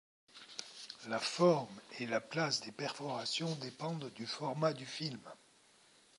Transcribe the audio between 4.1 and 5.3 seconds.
du format du film.